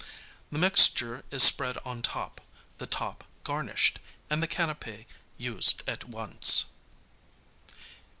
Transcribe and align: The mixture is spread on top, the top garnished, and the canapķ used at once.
The 0.49 0.57
mixture 0.57 1.23
is 1.29 1.43
spread 1.43 1.77
on 1.85 2.01
top, 2.01 2.41
the 2.79 2.87
top 2.87 3.23
garnished, 3.43 3.99
and 4.31 4.41
the 4.41 4.47
canapķ 4.47 5.05
used 5.37 5.83
at 5.87 6.05
once. 6.05 6.65